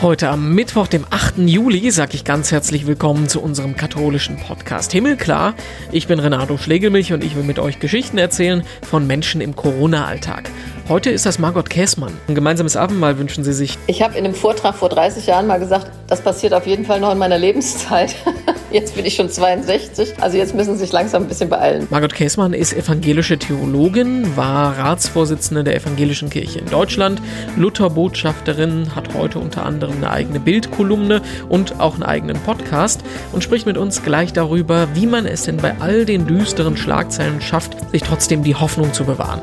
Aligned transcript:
Heute 0.00 0.28
am 0.28 0.54
Mittwoch, 0.54 0.86
dem 0.86 1.04
8. 1.10 1.38
Juli, 1.38 1.90
sage 1.90 2.12
ich 2.14 2.22
ganz 2.22 2.52
herzlich 2.52 2.86
willkommen 2.86 3.28
zu 3.28 3.42
unserem 3.42 3.74
katholischen 3.74 4.36
Podcast 4.36 4.92
Himmelklar. 4.92 5.54
Ich 5.90 6.06
bin 6.06 6.20
Renato 6.20 6.56
Schlegelmilch 6.56 7.12
und 7.12 7.24
ich 7.24 7.34
will 7.34 7.42
mit 7.42 7.58
euch 7.58 7.80
Geschichten 7.80 8.16
erzählen 8.16 8.62
von 8.88 9.08
Menschen 9.08 9.40
im 9.40 9.56
Corona-Alltag. 9.56 10.50
Heute 10.88 11.10
ist 11.10 11.26
das 11.26 11.40
Margot 11.40 11.68
Käßmann. 11.68 12.12
Ein 12.28 12.36
gemeinsames 12.36 12.76
Abendmahl 12.76 13.18
wünschen 13.18 13.42
Sie 13.42 13.52
sich. 13.52 13.76
Ich 13.88 14.00
habe 14.00 14.16
in 14.16 14.24
einem 14.24 14.36
Vortrag 14.36 14.76
vor 14.76 14.88
30 14.88 15.26
Jahren 15.26 15.48
mal 15.48 15.58
gesagt, 15.58 15.90
das 16.06 16.22
passiert 16.22 16.54
auf 16.54 16.68
jeden 16.68 16.84
Fall 16.84 17.00
noch 17.00 17.10
in 17.10 17.18
meiner 17.18 17.38
Lebenszeit. 17.38 18.14
Jetzt 18.70 18.94
bin 18.94 19.06
ich 19.06 19.14
schon 19.14 19.30
62, 19.30 20.20
also 20.20 20.36
jetzt 20.36 20.54
müssen 20.54 20.74
Sie 20.74 20.80
sich 20.80 20.92
langsam 20.92 21.22
ein 21.22 21.28
bisschen 21.28 21.48
beeilen. 21.48 21.86
Margot 21.88 22.12
Käßmann 22.12 22.52
ist 22.52 22.74
evangelische 22.74 23.38
Theologin, 23.38 24.36
war 24.36 24.76
Ratsvorsitzende 24.76 25.64
der 25.64 25.74
Evangelischen 25.74 26.28
Kirche 26.28 26.58
in 26.58 26.66
Deutschland, 26.66 27.22
Lutherbotschafterin, 27.56 28.94
hat 28.94 29.14
heute 29.14 29.38
unter 29.38 29.64
anderem 29.64 29.96
eine 29.96 30.10
eigene 30.10 30.38
Bildkolumne 30.38 31.22
und 31.48 31.80
auch 31.80 31.94
einen 31.94 32.02
eigenen 32.02 32.38
Podcast 32.40 33.00
und 33.32 33.42
spricht 33.42 33.64
mit 33.64 33.78
uns 33.78 34.02
gleich 34.02 34.34
darüber, 34.34 34.88
wie 34.92 35.06
man 35.06 35.24
es 35.24 35.44
denn 35.44 35.56
bei 35.56 35.74
all 35.80 36.04
den 36.04 36.26
düsteren 36.26 36.76
Schlagzeilen 36.76 37.40
schafft, 37.40 37.90
sich 37.90 38.02
trotzdem 38.02 38.42
die 38.42 38.54
Hoffnung 38.54 38.92
zu 38.92 39.04
bewahren. 39.04 39.40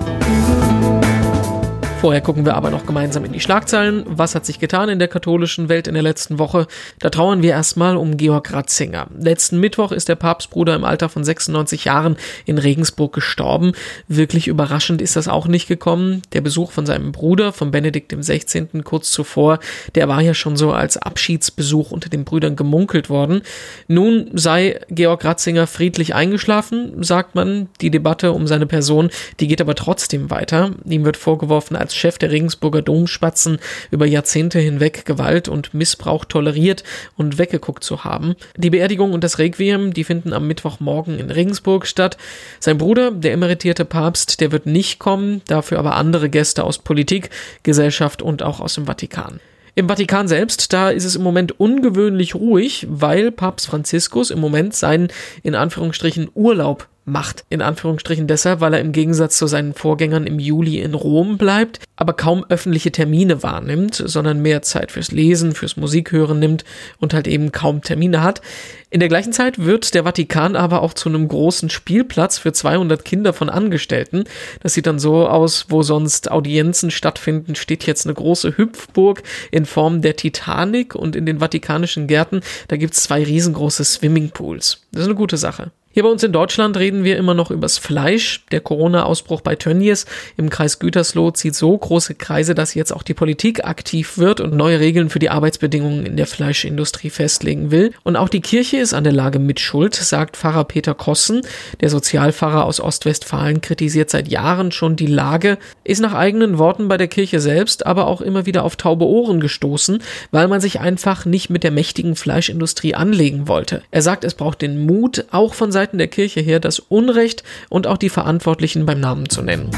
Vorher 2.06 2.22
gucken 2.22 2.46
wir 2.46 2.54
aber 2.54 2.70
noch 2.70 2.86
gemeinsam 2.86 3.26
in 3.26 3.32
die 3.32 3.40
Schlagzeilen. 3.40 4.04
Was 4.06 4.36
hat 4.36 4.46
sich 4.46 4.60
getan 4.60 4.90
in 4.90 5.00
der 5.00 5.08
katholischen 5.08 5.70
Welt 5.70 5.88
in 5.88 5.96
der 5.96 6.04
letzten 6.04 6.38
Woche? 6.38 6.68
Da 7.00 7.10
trauern 7.10 7.42
wir 7.42 7.50
erstmal 7.50 7.98
um 7.98 8.16
Georg 8.16 8.54
Ratzinger. 8.54 9.08
Letzten 9.20 9.60
Mittwoch 9.60 9.92
ist 9.92 10.08
der 10.08 10.14
Papstbruder 10.14 10.76
im 10.76 10.84
Alter 10.84 11.10
von 11.10 11.24
96 11.24 11.86
Jahren 11.86 12.16
in 12.46 12.60
Regensburg 12.60 13.12
gestorben. 13.12 13.72
Wirklich 14.08 14.48
überraschend 14.48 15.02
ist 15.02 15.16
das 15.16 15.28
auch 15.28 15.48
nicht 15.48 15.68
gekommen. 15.68 16.22
Der 16.34 16.42
Besuch 16.42 16.72
von 16.72 16.86
seinem 16.86 17.12
Bruder, 17.12 17.52
von 17.52 17.72
Benedikt 17.72 18.16
XVI. 18.16 18.68
kurz 18.84 19.10
zuvor, 19.10 19.58
der 19.96 20.08
war 20.08 20.22
ja 20.22 20.36
schon 20.36 20.58
so 20.58 20.74
als 20.74 20.98
Abschiedsbesuch 20.98 21.90
unter 21.90 22.10
den 22.10 22.24
Brüdern 22.24 22.56
gemunkelt 22.56 23.10
worden. 23.10 23.42
Nun 23.88 24.30
sei 24.34 24.80
Georg 24.92 25.26
Ratzinger 25.26 25.66
friedlich 25.66 26.14
eingeschlafen, 26.14 27.04
sagt 27.04 27.34
man. 27.34 27.68
Die 27.82 27.90
Debatte 27.90 28.32
um 28.32 28.46
seine 28.46 28.68
Person, 28.68 29.10
die 29.40 29.48
geht 29.48 29.60
aber 29.60 29.74
trotzdem 29.74 30.30
weiter. 30.30 30.70
Ihm 30.88 31.04
wird 31.04 31.18
vorgeworfen, 31.18 31.76
als 31.76 31.95
Chef 31.96 32.18
der 32.18 32.32
Regensburger 32.32 32.82
Domspatzen 32.82 33.60
über 33.92 34.06
Jahrzehnte 34.06 34.60
hinweg 34.60 35.06
Gewalt 35.06 35.48
und 35.48 35.74
Missbrauch 35.74 36.26
toleriert 36.26 36.84
und 37.16 37.38
weggeguckt 37.38 37.84
zu 37.84 38.04
haben. 38.04 38.36
Die 38.58 38.70
Beerdigung 38.70 39.14
und 39.14 39.24
das 39.24 39.40
Requiem, 39.40 39.94
die 39.94 40.04
finden 40.04 40.34
am 40.34 40.48
Mittwochmorgen 40.48 41.20
in 41.20 41.32
Regensburg 41.32 41.88
statt. 41.88 42.18
Sein 42.60 42.78
Bruder, 42.78 43.12
der 43.12 43.34
emeritierte 43.34 43.86
Papst, 43.86 44.42
der 44.42 44.52
wird 44.52 44.66
nicht 44.66 45.00
kommen, 45.00 45.42
dafür 45.48 45.80
aber 45.80 45.96
andere 45.96 46.30
Gäste 46.30 46.64
aus 46.64 46.80
Politik, 46.80 47.30
Gesellschaft 47.64 48.22
und 48.22 48.44
auch 48.44 48.60
aus 48.60 48.76
dem 48.76 48.86
Vatikan. 48.86 49.40
Im 49.78 49.90
Vatikan 49.90 50.30
selbst, 50.30 50.72
da 50.72 50.90
ist 50.90 51.04
es 51.04 51.18
im 51.18 51.24
Moment 51.24 51.60
ungewöhnlich 51.60 52.34
ruhig, 52.34 52.88
weil 52.90 53.30
Papst 53.32 53.68
Franziskus 53.68 54.32
im 54.32 54.40
Moment 54.40 54.74
seinen 54.74 55.10
in 55.44 55.54
Anführungsstrichen 55.54 56.30
Urlaub 56.34 56.88
macht. 57.06 57.46
In 57.50 57.62
Anführungsstrichen 57.62 58.28
deshalb, 58.28 58.60
weil 58.62 58.74
er 58.74 58.82
im 58.82 58.92
Gegensatz 58.92 59.38
zu 59.38 59.48
seinen 59.48 59.74
Vorgängern 59.74 60.26
im 60.26 60.40
Juli 60.40 60.80
in 60.80 60.96
Rom 60.96 61.38
bleibt, 61.38 61.80
aber 61.96 62.14
kaum 62.14 62.46
öffentliche 62.50 62.92
Termine 62.92 63.44
wahrnimmt, 63.44 64.02
sondern 64.04 64.42
mehr 64.42 64.64
Zeit 64.64 64.92
fürs 64.92 65.12
Lesen, 65.12 65.54
fürs 65.54 65.78
Musikhören 65.78 66.40
nimmt 66.40 66.66
und 67.00 67.14
halt 67.14 67.28
eben 67.28 67.52
kaum 67.52 67.82
Termine 67.82 68.24
hat. 68.24 68.42
In 68.90 69.00
der 69.00 69.10
gleichen 69.10 69.34
Zeit 69.34 69.60
wird 69.60 69.94
der 69.94 70.04
Vatikan 70.04 70.56
aber 70.56 70.82
auch 70.82 70.94
zu 70.94 71.10
einem 71.10 71.28
großen 71.28 71.70
Spielplatz 71.70 72.38
für 72.38 72.54
200 72.54 73.06
Kinder 73.06 73.34
von 73.34 73.50
Angestellten. 73.50 74.24
Das 74.62 74.74
sieht 74.74 74.88
dann 74.88 75.00
so 75.00 75.28
aus, 75.28 75.66
wo 75.70 75.84
sonst 75.84 76.32
Audienzen 76.32 76.92
stattfinden, 76.92 77.56
steht 77.56 77.86
jetzt 77.86 78.06
eine 78.06 78.14
große 78.14 78.58
Hüpfburg 78.58 79.22
in 79.52 79.66
Form 79.66 80.02
der 80.02 80.16
Titanic 80.16 80.96
und 80.96 81.16
in 81.16 81.26
den 81.26 81.40
vatikanischen 81.40 82.08
Gärten, 82.08 82.42
da 82.68 82.78
gibt's 82.78 83.04
zwei 83.04 83.24
riesengroße 83.24 83.84
Swimmingpools. 83.84 84.82
Das 84.92 85.02
ist 85.02 85.08
eine 85.08 85.16
gute 85.16 85.38
Sache. 85.38 85.72
Hier 85.96 86.04
bei 86.04 86.10
uns 86.10 86.24
in 86.24 86.34
Deutschland 86.34 86.76
reden 86.76 87.06
wir 87.06 87.16
immer 87.16 87.34
noch 87.34 87.52
übers 87.52 87.78
Fleisch. 87.78 88.44
Der 88.52 88.60
Corona-Ausbruch 88.60 89.40
bei 89.40 89.56
Tönnies 89.56 90.06
im 90.36 90.50
Kreis 90.50 90.80
Gütersloh 90.80 91.32
zieht 91.32 91.56
so 91.56 91.78
große 91.78 92.16
Kreise, 92.16 92.54
dass 92.54 92.74
jetzt 92.74 92.92
auch 92.92 93.02
die 93.02 93.14
Politik 93.14 93.64
aktiv 93.64 94.18
wird 94.18 94.42
und 94.42 94.54
neue 94.54 94.82
Regeln 94.82 95.10
für 95.10 95.20
die 95.20 95.30
Arbeitsbedingungen 95.30 96.06
in 96.06 96.18
der 96.18 96.28
Fleischindustrie 96.28 97.10
festlegen 97.10 97.72
will. 97.72 97.94
Und 98.04 98.18
auch 98.18 98.28
die 98.28 98.42
Kirche 98.42 98.76
ist 98.76 98.94
an 98.94 99.06
der 99.06 99.14
Lage 99.14 99.40
mit 99.40 99.62
Schuld, 99.62 99.96
sagt 99.96 100.36
Pfarrer 100.36 100.66
Peter 100.66 100.96
Kossen. 100.96 101.44
Der 101.80 101.90
Sozialpfarrer 101.90 102.66
aus 102.66 102.82
Ostwestfalen 102.82 103.62
kritisiert 103.62 104.10
seit 104.10 104.28
Jahren 104.28 104.74
schon 104.74 104.98
die 104.98 105.08
Lage, 105.08 105.58
ist 105.86 106.02
nach 106.02 106.14
eigenen 106.14 106.58
Worten 106.58 106.90
bei 106.90 106.98
der 106.98 107.08
Kirche 107.08 107.40
selbst 107.40 107.86
aber 107.86 108.08
auch 108.08 108.20
immer 108.20 108.46
wieder 108.46 108.66
auf 108.66 108.76
taube 108.76 109.06
Ohren 109.06 109.40
gestoßen, 109.40 110.00
weil 110.32 110.50
man 110.50 110.60
sich 110.60 110.82
einfach 110.82 111.24
nicht 111.24 111.50
mit 111.50 111.64
der 111.64 111.72
mächtigen 111.72 112.18
Fleischindustrie 112.18 112.96
anlegen 112.96 113.48
wollte. 113.48 113.82
Er 113.92 114.02
sagt, 114.02 114.26
es 114.26 114.34
braucht 114.34 114.62
den 114.62 114.86
Mut, 114.86 115.24
auch 115.32 115.54
von 115.54 115.72
Seiten 115.72 115.85
Seiten 115.86 116.00
der 116.00 116.08
Kirche 116.08 116.40
her, 116.40 116.60
das 116.60 116.80
Unrecht 116.80 117.44
und 117.70 117.86
auch 117.86 117.98
die 117.98 118.10
Verantwortlichen 118.10 118.88
beim 118.88 119.00
Namen 119.00 119.30
zu 119.30 119.44
nennen. 119.44 119.70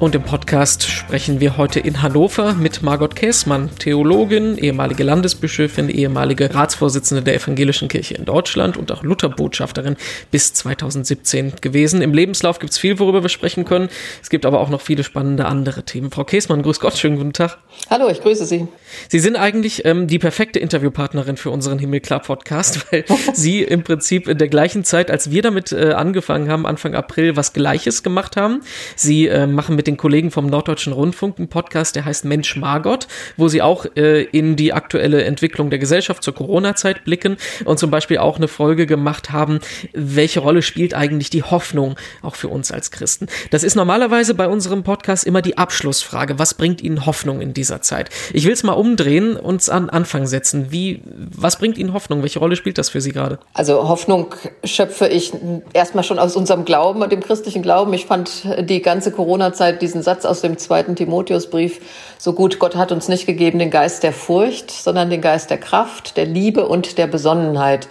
Und 0.00 0.14
im 0.16 0.22
Podcast 0.24 0.82
sprechen 0.82 1.38
wir 1.38 1.56
heute 1.56 1.78
in 1.78 2.02
Hannover 2.02 2.54
mit 2.54 2.82
Margot 2.82 3.14
Käßmann, 3.14 3.70
Theologin, 3.78 4.58
ehemalige 4.58 5.04
Landesbischöfin, 5.04 5.88
ehemalige 5.88 6.52
Ratsvorsitzende 6.52 7.22
der 7.22 7.36
Evangelischen 7.36 7.88
Kirche 7.88 8.14
in 8.14 8.24
Deutschland 8.24 8.76
und 8.76 8.90
auch 8.90 9.04
Lutherbotschafterin 9.04 9.96
bis 10.32 10.52
2017 10.52 11.54
gewesen. 11.60 12.02
Im 12.02 12.12
Lebenslauf 12.12 12.58
gibt 12.58 12.72
es 12.72 12.78
viel, 12.78 12.98
worüber 12.98 13.22
wir 13.22 13.28
sprechen 13.28 13.64
können. 13.64 13.88
Es 14.20 14.30
gibt 14.30 14.44
aber 14.44 14.60
auch 14.60 14.68
noch 14.68 14.80
viele 14.80 15.04
spannende 15.04 15.46
andere 15.46 15.84
Themen. 15.84 16.10
Frau 16.10 16.24
Käßmann, 16.24 16.62
grüß 16.62 16.80
Gott, 16.80 16.98
schönen 16.98 17.16
guten 17.16 17.32
Tag. 17.32 17.58
Hallo, 17.88 18.08
ich 18.08 18.20
grüße 18.20 18.46
Sie. 18.46 18.66
Sie 19.08 19.20
sind 19.20 19.36
eigentlich 19.36 19.84
ähm, 19.84 20.08
die 20.08 20.18
perfekte 20.18 20.58
Interviewpartnerin 20.58 21.36
für 21.36 21.50
unseren 21.50 21.78
Himmelklar-Podcast, 21.78 22.92
weil 22.92 23.04
Sie 23.32 23.62
im 23.62 23.84
Prinzip 23.84 24.26
in 24.28 24.38
der 24.38 24.48
gleichen 24.48 24.84
Zeit, 24.84 25.10
als 25.10 25.30
wir 25.30 25.42
damit 25.42 25.70
äh, 25.72 25.92
angefangen 25.92 26.50
haben, 26.50 26.66
Anfang 26.66 26.94
April, 26.94 27.36
was 27.36 27.52
Gleiches 27.52 28.02
gemacht 28.02 28.36
haben. 28.36 28.60
Sie 28.96 29.28
äh, 29.28 29.46
machen 29.46 29.76
mit 29.76 29.83
den 29.86 29.94
den 29.94 29.98
Kollegen 29.98 30.32
vom 30.32 30.46
Norddeutschen 30.46 30.92
Rundfunk 30.92 31.38
einen 31.38 31.48
Podcast, 31.48 31.94
der 31.94 32.04
heißt 32.04 32.24
Mensch 32.24 32.56
Margot, 32.56 33.06
wo 33.36 33.46
sie 33.46 33.62
auch 33.62 33.86
äh, 33.96 34.22
in 34.24 34.56
die 34.56 34.72
aktuelle 34.72 35.22
Entwicklung 35.22 35.70
der 35.70 35.78
Gesellschaft 35.78 36.22
zur 36.24 36.34
Corona-Zeit 36.34 37.04
blicken 37.04 37.36
und 37.64 37.78
zum 37.78 37.92
Beispiel 37.92 38.18
auch 38.18 38.36
eine 38.36 38.48
Folge 38.48 38.86
gemacht 38.86 39.30
haben, 39.30 39.60
welche 39.92 40.40
Rolle 40.40 40.62
spielt 40.62 40.94
eigentlich 40.94 41.30
die 41.30 41.44
Hoffnung 41.44 41.94
auch 42.22 42.34
für 42.34 42.48
uns 42.48 42.72
als 42.72 42.90
Christen. 42.90 43.28
Das 43.50 43.62
ist 43.62 43.76
normalerweise 43.76 44.34
bei 44.34 44.48
unserem 44.48 44.82
Podcast 44.82 45.24
immer 45.24 45.42
die 45.42 45.56
Abschlussfrage. 45.56 46.38
Was 46.40 46.54
bringt 46.54 46.82
Ihnen 46.82 47.06
Hoffnung 47.06 47.40
in 47.40 47.54
dieser 47.54 47.80
Zeit? 47.80 48.10
Ich 48.32 48.44
will 48.44 48.52
es 48.52 48.64
mal 48.64 48.72
umdrehen 48.72 49.36
und 49.36 49.68
an 49.70 49.90
Anfang 49.90 50.26
setzen. 50.26 50.72
Wie, 50.72 51.02
was 51.04 51.58
bringt 51.58 51.78
Ihnen 51.78 51.92
Hoffnung? 51.92 52.22
Welche 52.22 52.40
Rolle 52.40 52.56
spielt 52.56 52.78
das 52.78 52.90
für 52.90 53.00
Sie 53.00 53.12
gerade? 53.12 53.38
Also 53.52 53.88
Hoffnung 53.88 54.34
schöpfe 54.64 55.06
ich 55.06 55.32
erstmal 55.72 56.02
schon 56.02 56.18
aus 56.18 56.34
unserem 56.34 56.64
Glauben 56.64 57.02
und 57.02 57.12
dem 57.12 57.20
christlichen 57.20 57.62
Glauben. 57.62 57.92
Ich 57.92 58.06
fand 58.06 58.44
die 58.68 58.82
ganze 58.82 59.12
Corona-Zeit 59.12 59.73
diesen 59.82 60.02
Satz 60.02 60.24
aus 60.24 60.40
dem 60.40 60.58
zweiten 60.58 60.96
Timotheusbrief 60.96 61.80
so 62.18 62.32
gut. 62.32 62.58
Gott 62.58 62.76
hat 62.76 62.92
uns 62.92 63.08
nicht 63.08 63.26
gegeben 63.26 63.58
den 63.58 63.70
Geist 63.70 64.02
der 64.02 64.12
Furcht, 64.12 64.70
sondern 64.70 65.10
den 65.10 65.20
Geist 65.20 65.50
der 65.50 65.58
Kraft, 65.58 66.16
der 66.16 66.26
Liebe 66.26 66.66
und 66.66 66.98
der 66.98 67.06
Besonnenheit. 67.06 67.88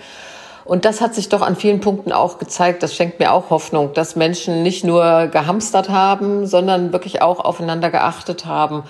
Und 0.65 0.85
das 0.85 1.01
hat 1.01 1.13
sich 1.13 1.29
doch 1.29 1.41
an 1.41 1.55
vielen 1.55 1.81
Punkten 1.81 2.11
auch 2.11 2.37
gezeigt. 2.37 2.83
Das 2.83 2.95
schenkt 2.95 3.19
mir 3.19 3.33
auch 3.33 3.49
Hoffnung, 3.49 3.93
dass 3.93 4.15
Menschen 4.15 4.63
nicht 4.63 4.83
nur 4.83 5.27
gehamstert 5.27 5.89
haben, 5.89 6.47
sondern 6.47 6.93
wirklich 6.93 7.21
auch 7.21 7.39
aufeinander 7.39 7.89
geachtet 7.89 8.45
haben. 8.45 8.83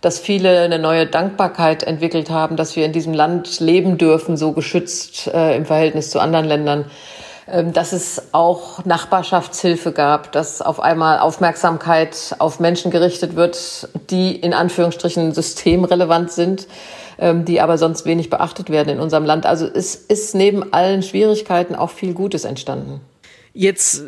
Dass 0.00 0.20
viele 0.20 0.60
eine 0.60 0.78
neue 0.78 1.06
Dankbarkeit 1.06 1.82
entwickelt 1.82 2.30
haben, 2.30 2.56
dass 2.56 2.76
wir 2.76 2.84
in 2.84 2.92
diesem 2.92 3.12
Land 3.12 3.58
leben 3.60 3.98
dürfen, 3.98 4.36
so 4.36 4.52
geschützt 4.52 5.26
äh, 5.26 5.56
im 5.56 5.64
Verhältnis 5.66 6.10
zu 6.10 6.20
anderen 6.20 6.46
Ländern. 6.46 6.84
Ähm, 7.48 7.72
dass 7.72 7.92
es 7.92 8.22
auch 8.32 8.84
Nachbarschaftshilfe 8.84 9.92
gab, 9.92 10.32
dass 10.32 10.60
auf 10.60 10.80
einmal 10.80 11.20
Aufmerksamkeit 11.20 12.34
auf 12.40 12.58
Menschen 12.58 12.90
gerichtet 12.90 13.36
wird, 13.36 13.88
die 14.10 14.34
in 14.34 14.52
Anführungsstrichen 14.52 15.32
systemrelevant 15.32 16.32
sind, 16.32 16.66
ähm, 17.18 17.44
die 17.44 17.60
aber 17.60 17.78
sonst 17.78 18.04
wenig 18.04 18.30
beachtet 18.30 18.68
werden 18.68 18.88
in 18.88 19.00
unserem 19.00 19.24
Land. 19.24 19.46
Also 19.46 19.66
es 19.66 19.94
ist 19.94 20.34
neben 20.34 20.72
allen 20.72 21.04
Schwierigkeiten 21.04 21.76
auch 21.76 21.90
viel 21.90 22.14
Gutes 22.14 22.44
entstanden. 22.44 23.00
Jetzt 23.52 24.02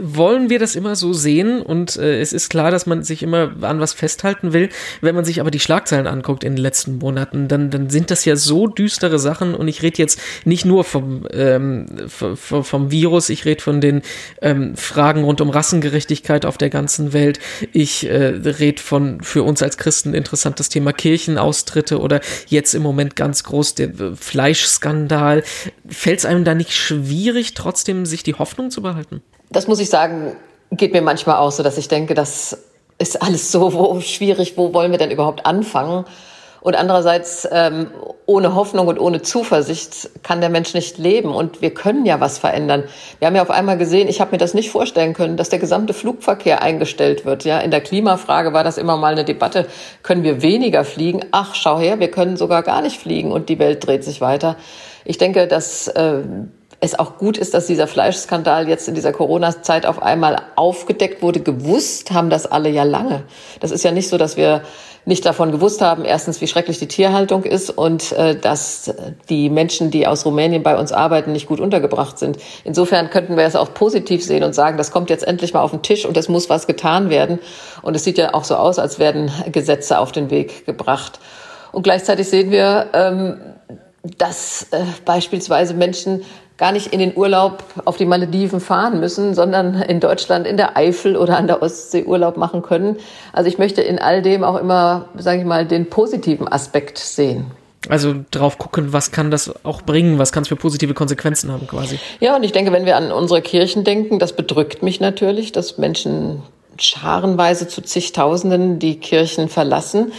wollen 0.00 0.50
wir 0.50 0.58
das 0.58 0.76
immer 0.76 0.96
so 0.96 1.12
sehen 1.12 1.62
und 1.62 1.96
äh, 1.96 2.20
es 2.20 2.32
ist 2.32 2.48
klar, 2.48 2.70
dass 2.70 2.86
man 2.86 3.02
sich 3.02 3.22
immer 3.22 3.52
an 3.62 3.80
was 3.80 3.92
festhalten 3.92 4.52
will. 4.52 4.68
Wenn 5.00 5.14
man 5.14 5.24
sich 5.24 5.40
aber 5.40 5.50
die 5.50 5.60
Schlagzeilen 5.60 6.06
anguckt 6.06 6.44
in 6.44 6.54
den 6.56 6.62
letzten 6.62 6.98
Monaten, 6.98 7.48
dann, 7.48 7.70
dann 7.70 7.90
sind 7.90 8.10
das 8.10 8.24
ja 8.24 8.36
so 8.36 8.66
düstere 8.66 9.18
Sachen 9.18 9.54
und 9.54 9.68
ich 9.68 9.82
rede 9.82 9.98
jetzt 9.98 10.20
nicht 10.44 10.64
nur 10.64 10.84
vom, 10.84 11.26
ähm, 11.32 11.86
vom, 12.08 12.90
Virus, 12.90 13.28
ich 13.28 13.44
rede 13.44 13.62
von 13.62 13.80
den 13.80 14.02
ähm, 14.42 14.76
Fragen 14.76 15.24
rund 15.24 15.40
um 15.40 15.50
Rassengerechtigkeit 15.50 16.46
auf 16.46 16.58
der 16.58 16.70
ganzen 16.70 17.12
Welt. 17.12 17.38
Ich 17.72 18.08
äh, 18.08 18.26
rede 18.26 18.80
von 18.80 19.20
für 19.20 19.42
uns 19.42 19.62
als 19.62 19.76
Christen 19.76 20.14
interessantes 20.14 20.68
Thema 20.68 20.92
Kirchenaustritte 20.92 22.00
oder 22.00 22.20
jetzt 22.46 22.74
im 22.74 22.82
Moment 22.82 23.16
ganz 23.16 23.44
groß 23.44 23.74
der 23.74 23.90
Fleischskandal. 24.16 25.42
Fällt 25.88 26.20
es 26.20 26.24
einem 26.24 26.44
da 26.44 26.54
nicht 26.54 26.72
schwierig, 26.72 27.54
trotzdem 27.54 28.06
sich 28.06 28.22
die 28.22 28.34
Hoffnung 28.34 28.70
zu 28.70 28.82
behalten? 28.82 29.22
Das 29.50 29.66
muss 29.66 29.80
ich 29.80 29.88
sagen, 29.88 30.36
geht 30.70 30.92
mir 30.92 31.02
manchmal 31.02 31.36
auch 31.36 31.52
so, 31.52 31.62
dass 31.62 31.78
ich 31.78 31.88
denke, 31.88 32.14
dass 32.14 32.58
ist 32.98 33.22
alles 33.22 33.52
so 33.52 34.00
schwierig, 34.00 34.56
wo 34.56 34.74
wollen 34.74 34.90
wir 34.90 34.98
denn 34.98 35.10
überhaupt 35.10 35.46
anfangen? 35.46 36.04
Und 36.60 36.74
andererseits, 36.74 37.48
ähm, 37.52 37.86
ohne 38.26 38.56
Hoffnung 38.56 38.88
und 38.88 38.98
ohne 38.98 39.22
Zuversicht 39.22 40.10
kann 40.24 40.40
der 40.40 40.50
Mensch 40.50 40.74
nicht 40.74 40.98
leben. 40.98 41.32
Und 41.32 41.62
wir 41.62 41.72
können 41.72 42.04
ja 42.04 42.18
was 42.18 42.38
verändern. 42.38 42.82
Wir 43.20 43.28
haben 43.28 43.36
ja 43.36 43.42
auf 43.42 43.50
einmal 43.50 43.78
gesehen, 43.78 44.08
ich 44.08 44.20
habe 44.20 44.32
mir 44.32 44.38
das 44.38 44.54
nicht 44.54 44.70
vorstellen 44.70 45.14
können, 45.14 45.36
dass 45.36 45.50
der 45.50 45.60
gesamte 45.60 45.94
Flugverkehr 45.94 46.60
eingestellt 46.60 47.24
wird. 47.24 47.44
Ja, 47.44 47.60
in 47.60 47.70
der 47.70 47.80
Klimafrage 47.80 48.52
war 48.52 48.64
das 48.64 48.76
immer 48.76 48.96
mal 48.96 49.12
eine 49.12 49.24
Debatte. 49.24 49.68
Können 50.02 50.24
wir 50.24 50.42
weniger 50.42 50.84
fliegen? 50.84 51.24
Ach, 51.30 51.54
schau 51.54 51.78
her, 51.78 52.00
wir 52.00 52.10
können 52.10 52.36
sogar 52.36 52.64
gar 52.64 52.82
nicht 52.82 53.00
fliegen 53.00 53.30
und 53.30 53.48
die 53.48 53.60
Welt 53.60 53.86
dreht 53.86 54.02
sich 54.02 54.20
weiter. 54.20 54.56
Ich 55.04 55.16
denke, 55.16 55.46
dass 55.46 55.86
äh, 55.86 56.22
es 56.80 56.98
auch 56.98 57.18
gut 57.18 57.38
ist, 57.38 57.54
dass 57.54 57.66
dieser 57.66 57.88
Fleischskandal 57.88 58.68
jetzt 58.68 58.86
in 58.86 58.94
dieser 58.94 59.12
Corona-Zeit 59.12 59.84
auf 59.84 60.00
einmal 60.00 60.36
aufgedeckt 60.54 61.22
wurde. 61.22 61.40
Gewusst 61.40 62.12
haben 62.12 62.30
das 62.30 62.46
alle 62.46 62.68
ja 62.68 62.84
lange. 62.84 63.24
Das 63.58 63.72
ist 63.72 63.82
ja 63.82 63.90
nicht 63.90 64.08
so, 64.08 64.16
dass 64.16 64.36
wir 64.36 64.62
nicht 65.04 65.24
davon 65.24 65.50
gewusst 65.50 65.80
haben, 65.80 66.04
erstens, 66.04 66.40
wie 66.42 66.46
schrecklich 66.46 66.78
die 66.78 66.86
Tierhaltung 66.86 67.44
ist 67.44 67.70
und 67.70 68.12
äh, 68.12 68.36
dass 68.36 68.94
die 69.30 69.48
Menschen, 69.48 69.90
die 69.90 70.06
aus 70.06 70.26
Rumänien 70.26 70.62
bei 70.62 70.78
uns 70.78 70.92
arbeiten, 70.92 71.32
nicht 71.32 71.46
gut 71.48 71.60
untergebracht 71.60 72.18
sind. 72.18 72.36
Insofern 72.62 73.08
könnten 73.08 73.36
wir 73.36 73.44
es 73.44 73.56
auch 73.56 73.72
positiv 73.72 74.22
sehen 74.22 74.44
und 74.44 74.54
sagen, 74.54 74.76
das 74.76 74.90
kommt 74.90 75.08
jetzt 75.08 75.26
endlich 75.26 75.54
mal 75.54 75.62
auf 75.62 75.70
den 75.70 75.82
Tisch 75.82 76.04
und 76.04 76.16
es 76.18 76.28
muss 76.28 76.50
was 76.50 76.66
getan 76.66 77.08
werden. 77.08 77.38
Und 77.80 77.96
es 77.96 78.04
sieht 78.04 78.18
ja 78.18 78.34
auch 78.34 78.44
so 78.44 78.56
aus, 78.56 78.78
als 78.78 78.98
werden 78.98 79.32
Gesetze 79.50 79.98
auf 79.98 80.12
den 80.12 80.30
Weg 80.30 80.66
gebracht. 80.66 81.18
Und 81.72 81.82
gleichzeitig 81.82 82.28
sehen 82.28 82.50
wir, 82.50 82.88
ähm, 82.92 83.40
dass 84.16 84.68
äh, 84.70 84.84
beispielsweise 85.04 85.74
Menschen 85.74 86.22
gar 86.56 86.72
nicht 86.72 86.92
in 86.92 86.98
den 86.98 87.16
Urlaub 87.16 87.62
auf 87.84 87.96
die 87.96 88.04
Malediven 88.04 88.60
fahren 88.60 88.98
müssen, 88.98 89.34
sondern 89.34 89.80
in 89.80 90.00
Deutschland 90.00 90.46
in 90.46 90.56
der 90.56 90.76
Eifel 90.76 91.16
oder 91.16 91.36
an 91.36 91.46
der 91.46 91.62
Ostsee 91.62 92.04
Urlaub 92.04 92.36
machen 92.36 92.62
können. 92.62 92.96
Also 93.32 93.48
ich 93.48 93.58
möchte 93.58 93.80
in 93.80 93.98
all 93.98 94.22
dem 94.22 94.42
auch 94.42 94.56
immer, 94.56 95.08
sage 95.16 95.38
ich 95.38 95.46
mal, 95.46 95.66
den 95.66 95.88
positiven 95.88 96.48
Aspekt 96.48 96.98
sehen. 96.98 97.52
Also 97.88 98.16
drauf 98.32 98.58
gucken, 98.58 98.92
was 98.92 99.12
kann 99.12 99.30
das 99.30 99.64
auch 99.64 99.82
bringen, 99.82 100.18
was 100.18 100.32
kann 100.32 100.42
es 100.42 100.48
für 100.48 100.56
positive 100.56 100.94
Konsequenzen 100.94 101.52
haben 101.52 101.68
quasi. 101.68 102.00
Ja, 102.18 102.34
und 102.34 102.42
ich 102.42 102.50
denke, 102.50 102.72
wenn 102.72 102.86
wir 102.86 102.96
an 102.96 103.12
unsere 103.12 103.40
Kirchen 103.40 103.84
denken, 103.84 104.18
das 104.18 104.34
bedrückt 104.34 104.82
mich 104.82 104.98
natürlich, 104.98 105.52
dass 105.52 105.78
Menschen 105.78 106.42
scharenweise 106.76 107.68
zu 107.68 107.82
zigtausenden 107.82 108.80
die 108.80 108.98
Kirchen 108.98 109.48
verlassen. 109.48 110.12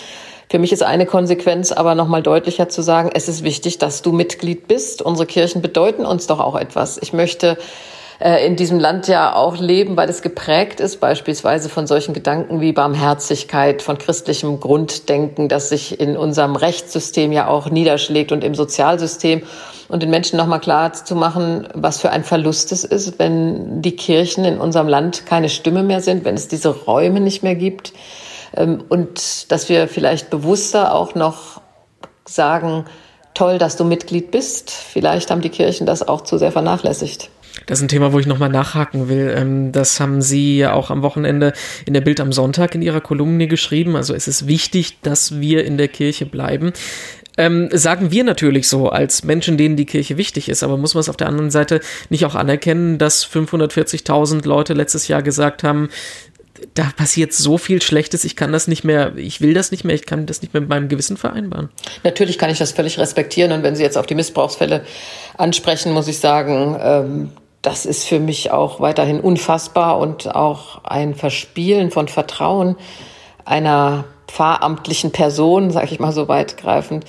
Für 0.51 0.57
mich 0.57 0.71
ist 0.71 0.81
eine 0.81 1.05
Konsequenz 1.05 1.71
aber 1.71 1.93
nochmal 1.93 2.23
deutlicher 2.23 2.69
zu 2.69 2.81
sagen, 2.81 3.11
es 3.13 3.27
ist 3.27 3.43
wichtig, 3.43 3.77
dass 3.77 4.01
du 4.01 4.11
Mitglied 4.11 4.67
bist. 4.67 5.03
Unsere 5.03 5.27
Kirchen 5.27 5.61
bedeuten 5.61 6.07
uns 6.07 6.25
doch 6.25 6.39
auch 6.39 6.55
etwas. 6.55 6.97
Ich 6.99 7.13
möchte 7.13 7.55
äh, 8.19 8.43
in 8.47 8.55
diesem 8.55 8.79
Land 8.79 9.07
ja 9.07 9.35
auch 9.35 9.57
leben, 9.57 9.95
weil 9.95 10.09
es 10.09 10.23
geprägt 10.23 10.79
ist, 10.79 10.99
beispielsweise 10.99 11.69
von 11.69 11.85
solchen 11.85 12.15
Gedanken 12.15 12.61
wie 12.61 12.73
Barmherzigkeit, 12.73 13.83
von 13.83 13.99
christlichem 13.99 14.59
Grunddenken, 14.59 15.49
das 15.49 15.69
sich 15.69 15.99
in 15.99 16.17
unserem 16.17 16.55
Rechtssystem 16.55 17.31
ja 17.31 17.47
auch 17.47 17.69
niederschlägt 17.69 18.31
und 18.31 18.43
im 18.43 18.55
Sozialsystem 18.55 19.43
und 19.87 20.01
den 20.01 20.09
Menschen 20.09 20.37
nochmal 20.37 20.61
klar 20.61 20.93
zu 20.93 21.15
machen, 21.15 21.67
was 21.75 22.01
für 22.01 22.09
ein 22.09 22.23
Verlust 22.23 22.71
es 22.71 22.83
ist, 22.83 23.19
wenn 23.19 23.83
die 23.83 23.95
Kirchen 23.95 24.45
in 24.45 24.59
unserem 24.59 24.87
Land 24.87 25.27
keine 25.27 25.49
Stimme 25.49 25.83
mehr 25.83 26.01
sind, 26.01 26.25
wenn 26.25 26.33
es 26.33 26.47
diese 26.47 26.69
Räume 26.69 27.19
nicht 27.19 27.43
mehr 27.43 27.55
gibt. 27.55 27.93
Ähm, 28.55 28.83
und 28.89 29.51
dass 29.51 29.69
wir 29.69 29.87
vielleicht 29.87 30.29
bewusster 30.29 30.93
auch 30.93 31.15
noch 31.15 31.61
sagen, 32.25 32.85
toll, 33.33 33.57
dass 33.57 33.77
du 33.77 33.83
Mitglied 33.85 34.31
bist. 34.31 34.71
Vielleicht 34.71 35.31
haben 35.31 35.41
die 35.41 35.49
Kirchen 35.49 35.85
das 35.85 36.07
auch 36.07 36.21
zu 36.21 36.37
sehr 36.37 36.51
vernachlässigt. 36.51 37.29
Das 37.65 37.79
ist 37.79 37.83
ein 37.83 37.89
Thema, 37.89 38.13
wo 38.13 38.19
ich 38.19 38.25
nochmal 38.25 38.49
nachhaken 38.49 39.09
will. 39.09 39.33
Ähm, 39.35 39.71
das 39.71 39.99
haben 39.99 40.21
Sie 40.21 40.57
ja 40.57 40.73
auch 40.73 40.89
am 40.89 41.01
Wochenende 41.01 41.53
in 41.85 41.93
der 41.93 42.01
Bild 42.01 42.19
am 42.19 42.31
Sonntag 42.31 42.75
in 42.75 42.81
Ihrer 42.81 43.01
Kolumne 43.01 43.47
geschrieben. 43.47 43.95
Also 43.95 44.13
es 44.13 44.27
ist 44.27 44.47
wichtig, 44.47 45.01
dass 45.01 45.39
wir 45.39 45.65
in 45.65 45.77
der 45.77 45.87
Kirche 45.87 46.25
bleiben. 46.25 46.73
Ähm, 47.37 47.69
sagen 47.71 48.11
wir 48.11 48.23
natürlich 48.23 48.67
so 48.67 48.89
als 48.89 49.23
Menschen, 49.23 49.55
denen 49.57 49.77
die 49.77 49.85
Kirche 49.85 50.17
wichtig 50.17 50.49
ist, 50.49 50.61
aber 50.61 50.75
muss 50.75 50.93
man 50.93 50.99
es 50.99 51.09
auf 51.09 51.15
der 51.15 51.27
anderen 51.27 51.51
Seite 51.51 51.79
nicht 52.09 52.25
auch 52.25 52.35
anerkennen, 52.35 52.97
dass 52.97 53.25
540.000 53.25 54.45
Leute 54.45 54.73
letztes 54.73 55.07
Jahr 55.07 55.21
gesagt 55.21 55.63
haben, 55.63 55.89
da 56.73 56.91
passiert 56.95 57.33
so 57.33 57.57
viel 57.57 57.81
Schlechtes, 57.81 58.23
ich 58.23 58.35
kann 58.35 58.51
das 58.51 58.67
nicht 58.67 58.83
mehr, 58.83 59.15
ich 59.15 59.41
will 59.41 59.53
das 59.53 59.71
nicht 59.71 59.83
mehr, 59.83 59.95
ich 59.95 60.05
kann 60.05 60.25
das 60.25 60.41
nicht 60.41 60.53
mehr 60.53 60.61
mit 60.61 60.69
meinem 60.69 60.87
Gewissen 60.87 61.17
vereinbaren. 61.17 61.69
Natürlich 62.03 62.37
kann 62.37 62.49
ich 62.49 62.57
das 62.57 62.71
völlig 62.71 62.97
respektieren 62.97 63.51
und 63.51 63.63
wenn 63.63 63.75
Sie 63.75 63.83
jetzt 63.83 63.97
auf 63.97 64.05
die 64.05 64.15
Missbrauchsfälle 64.15 64.83
ansprechen, 65.37 65.91
muss 65.91 66.07
ich 66.07 66.19
sagen, 66.19 66.77
ähm, 66.81 67.31
das 67.61 67.85
ist 67.85 68.07
für 68.07 68.19
mich 68.19 68.51
auch 68.51 68.79
weiterhin 68.79 69.19
unfassbar 69.19 69.99
und 69.99 70.33
auch 70.33 70.83
ein 70.85 71.13
Verspielen 71.15 71.91
von 71.91 72.07
Vertrauen 72.07 72.75
einer 73.45 74.05
pfarramtlichen 74.27 75.11
Person, 75.11 75.71
sage 75.71 75.87
ich 75.91 75.99
mal 75.99 76.11
so 76.11 76.27
weitgreifend, 76.27 77.05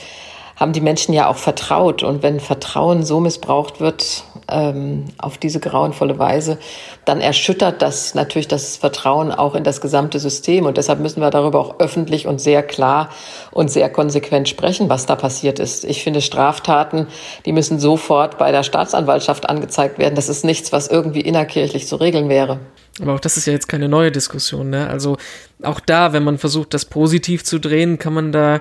haben 0.61 0.75
die 0.75 0.83
Menschen 0.83 1.15
ja 1.15 1.27
auch 1.27 1.39
vertraut. 1.39 2.03
Und 2.03 2.23
wenn 2.23 2.39
Vertrauen 2.39 3.03
so 3.03 3.19
missbraucht 3.19 3.81
wird, 3.81 4.25
ähm, 4.49 5.07
auf 5.17 5.39
diese 5.39 5.59
grauenvolle 5.59 6.19
Weise, 6.19 6.59
dann 7.07 7.23
erschüttert 7.23 7.81
das 7.81 8.15
natürlich 8.15 8.47
das 8.47 8.77
Vertrauen 8.77 9.33
auch 9.33 9.55
in 9.55 9.65
das 9.65 9.81
gesamte 9.81 10.19
System. 10.19 10.67
Und 10.67 10.77
deshalb 10.77 11.01
müssen 11.01 11.23
wir 11.23 11.31
darüber 11.31 11.61
auch 11.61 11.81
öffentlich 11.81 12.27
und 12.27 12.43
sehr 12.43 12.63
klar 12.63 13.09
und 13.53 13.71
sehr 13.71 13.89
konsequent 13.89 14.51
sprechen, 14.51 14.91
was 14.91 15.07
da 15.07 15.17
passiert 15.17 15.59
ist. 15.59 15.85
Ich 15.85 16.05
finde, 16.05 16.21
Straftaten, 16.21 17.07
die 17.47 17.53
müssen 17.53 17.81
sofort 17.81 18.37
bei 18.37 18.53
der 18.53 18.63
Staatsanwaltschaft 18.63 19.49
angezeigt 19.49 19.99
werden. 19.99 20.15
Das 20.15 20.29
ist 20.29 20.45
nichts, 20.45 20.73
was 20.73 20.89
irgendwie 20.89 21.23
innerkirchlich 21.23 21.87
zu 21.87 21.97
regeln 21.97 22.29
wäre. 22.29 22.61
Aber 23.01 23.15
auch 23.15 23.21
das 23.21 23.39
ist 23.39 23.47
ja 23.47 23.55
jetzt 23.55 23.69
keine 23.69 23.89
neue 23.89 24.13
Diskussion. 24.13 24.69
Ne? 24.69 24.89
Also 24.89 25.17
auch 25.63 25.81
da, 25.81 26.13
wenn 26.13 26.25
man 26.25 26.37
versucht, 26.37 26.75
das 26.75 26.85
positiv 26.85 27.45
zu 27.45 27.59
drehen, 27.59 27.99
kann 27.99 28.13
man 28.13 28.33
da 28.33 28.61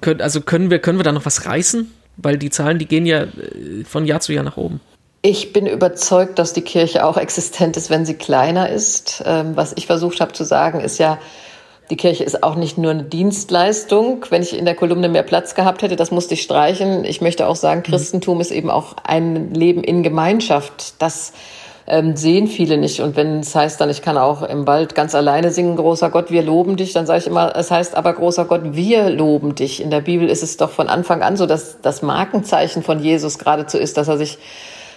können, 0.00 0.20
also 0.20 0.40
können 0.40 0.70
wir, 0.70 0.78
können 0.78 0.98
wir 0.98 1.04
da 1.04 1.12
noch 1.12 1.26
was 1.26 1.46
reißen? 1.46 1.92
Weil 2.16 2.38
die 2.38 2.50
Zahlen, 2.50 2.78
die 2.78 2.86
gehen 2.86 3.06
ja 3.06 3.22
äh, 3.22 3.84
von 3.86 4.06
Jahr 4.06 4.20
zu 4.20 4.32
Jahr 4.32 4.44
nach 4.44 4.56
oben. 4.56 4.80
Ich 5.22 5.52
bin 5.52 5.66
überzeugt, 5.66 6.38
dass 6.38 6.52
die 6.52 6.62
Kirche 6.62 7.04
auch 7.04 7.16
existent 7.16 7.76
ist, 7.76 7.90
wenn 7.90 8.06
sie 8.06 8.14
kleiner 8.14 8.68
ist. 8.70 9.22
Ähm, 9.26 9.56
was 9.56 9.72
ich 9.76 9.86
versucht 9.86 10.20
habe 10.20 10.32
zu 10.32 10.44
sagen, 10.44 10.80
ist 10.80 10.98
ja, 10.98 11.18
die 11.90 11.96
Kirche 11.96 12.24
ist 12.24 12.42
auch 12.42 12.56
nicht 12.56 12.78
nur 12.78 12.90
eine 12.90 13.04
Dienstleistung. 13.04 14.24
Wenn 14.30 14.42
ich 14.42 14.56
in 14.56 14.64
der 14.64 14.74
Kolumne 14.74 15.08
mehr 15.08 15.22
Platz 15.22 15.54
gehabt 15.54 15.82
hätte, 15.82 15.96
das 15.96 16.10
musste 16.10 16.34
ich 16.34 16.42
streichen. 16.42 17.04
Ich 17.04 17.20
möchte 17.20 17.46
auch 17.46 17.56
sagen, 17.56 17.80
mhm. 17.80 17.90
Christentum 17.90 18.40
ist 18.40 18.50
eben 18.50 18.70
auch 18.70 18.96
ein 19.04 19.52
Leben 19.52 19.82
in 19.82 20.02
Gemeinschaft. 20.02 20.94
Das 21.00 21.32
ähm, 21.86 22.16
sehen 22.16 22.46
viele 22.48 22.78
nicht. 22.78 23.00
Und 23.00 23.16
wenn 23.16 23.40
es 23.40 23.54
heißt 23.54 23.80
dann, 23.80 23.90
ich 23.90 24.02
kann 24.02 24.18
auch 24.18 24.42
im 24.42 24.66
Wald 24.66 24.94
ganz 24.94 25.14
alleine 25.14 25.50
singen, 25.50 25.76
großer 25.76 26.10
Gott, 26.10 26.30
wir 26.30 26.42
loben 26.42 26.76
dich, 26.76 26.92
dann 26.92 27.06
sage 27.06 27.20
ich 27.20 27.26
immer, 27.26 27.54
es 27.56 27.70
heißt 27.70 27.96
aber, 27.96 28.12
großer 28.12 28.44
Gott, 28.44 28.62
wir 28.72 29.10
loben 29.10 29.54
dich. 29.54 29.82
In 29.82 29.90
der 29.90 30.00
Bibel 30.00 30.28
ist 30.28 30.42
es 30.42 30.56
doch 30.56 30.70
von 30.70 30.88
Anfang 30.88 31.22
an 31.22 31.36
so, 31.36 31.46
dass 31.46 31.80
das 31.80 32.02
Markenzeichen 32.02 32.82
von 32.82 33.00
Jesus 33.00 33.38
geradezu 33.38 33.78
ist, 33.78 33.96
dass 33.96 34.08
er 34.08 34.18
sich 34.18 34.38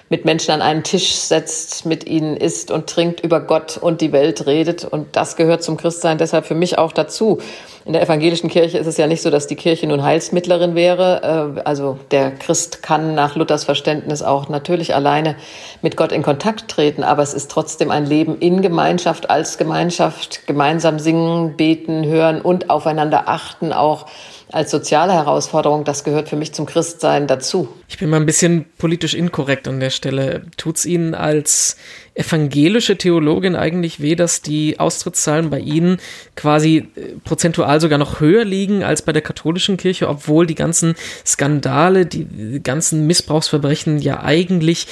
mit 0.09 0.25
Menschen 0.25 0.51
an 0.51 0.61
einen 0.61 0.83
Tisch 0.83 1.13
setzt, 1.13 1.85
mit 1.85 2.07
ihnen 2.07 2.35
isst 2.35 2.71
und 2.71 2.87
trinkt, 2.87 3.21
über 3.21 3.39
Gott 3.39 3.77
und 3.77 4.01
die 4.01 4.11
Welt 4.11 4.47
redet. 4.47 4.83
Und 4.83 5.15
das 5.15 5.35
gehört 5.35 5.63
zum 5.63 5.77
Christsein 5.77 6.17
deshalb 6.17 6.45
für 6.45 6.55
mich 6.55 6.79
auch 6.79 6.91
dazu. 6.91 7.37
In 7.85 7.93
der 7.93 8.01
evangelischen 8.01 8.49
Kirche 8.49 8.79
ist 8.79 8.87
es 8.87 8.97
ja 8.97 9.07
nicht 9.07 9.21
so, 9.21 9.29
dass 9.29 9.45
die 9.45 9.55
Kirche 9.55 9.85
nun 9.87 10.03
Heilsmittlerin 10.03 10.73
wäre. 10.73 11.55
Äh, 11.57 11.61
also 11.61 11.99
der 12.09 12.31
Christ 12.31 12.81
kann 12.81 13.13
nach 13.13 13.35
Luthers 13.35 13.63
Verständnis 13.63 14.23
auch 14.23 14.49
natürlich 14.49 14.95
alleine 14.95 15.35
mit 15.83 15.95
Gott 15.95 16.11
in 16.11 16.23
Kontakt 16.23 16.69
treten, 16.69 17.03
aber 17.03 17.21
es 17.21 17.35
ist 17.35 17.51
trotzdem 17.51 17.91
ein 17.91 18.05
Leben 18.05 18.39
in 18.39 18.61
Gemeinschaft, 18.61 19.29
als 19.29 19.59
Gemeinschaft, 19.59 20.47
gemeinsam 20.47 20.97
singen, 20.97 21.55
beten, 21.55 22.05
hören 22.05 22.41
und 22.41 22.71
aufeinander 22.71 23.27
achten, 23.27 23.73
auch 23.73 24.07
als 24.51 24.71
soziale 24.71 25.13
Herausforderung, 25.13 25.83
das 25.83 26.03
gehört 26.03 26.27
für 26.27 26.35
mich 26.35 26.53
zum 26.53 26.65
Christsein 26.65 27.27
dazu. 27.27 27.69
Ich 27.87 27.99
bin 27.99 28.09
mal 28.09 28.17
ein 28.17 28.25
bisschen 28.25 28.65
politisch 28.77 29.13
inkorrekt 29.13 29.67
an 29.67 29.79
der 29.79 29.91
Stelle. 29.91 30.43
Tut 30.57 30.77
es 30.77 30.85
Ihnen 30.85 31.13
als 31.13 31.77
evangelische 32.15 32.97
Theologin 32.97 33.55
eigentlich 33.55 34.01
weh, 34.01 34.15
dass 34.15 34.41
die 34.41 34.79
Austrittszahlen 34.79 35.51
bei 35.51 35.59
Ihnen 35.59 35.97
quasi 36.35 36.89
äh, 36.95 37.13
prozentual 37.23 37.79
sogar 37.79 37.99
noch 37.99 38.19
höher 38.19 38.43
liegen 38.43 38.83
als 38.83 39.03
bei 39.03 39.13
der 39.13 39.21
katholischen 39.21 39.77
Kirche, 39.77 40.09
obwohl 40.09 40.47
die 40.47 40.55
ganzen 40.55 40.95
Skandale, 41.25 42.07
die 42.07 42.59
ganzen 42.63 43.05
Missbrauchsverbrechen 43.05 43.99
ja 43.99 44.23
eigentlich 44.23 44.87